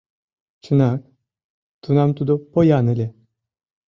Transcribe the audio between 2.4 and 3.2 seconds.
поян ыле.